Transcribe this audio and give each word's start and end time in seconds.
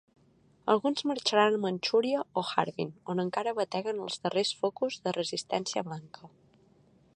Alguns 0.73 1.03
marxaran 1.09 1.51
a 1.53 1.59
Manxúria 1.65 2.19
o 2.39 2.41
Harbin 2.51 2.89
on 3.13 3.23
encara 3.25 3.55
bateguen 3.61 4.01
els 4.07 4.19
darrers 4.25 4.55
focus 4.65 5.01
de 5.07 5.17
resistència 5.21 5.85
blanca. 5.91 6.35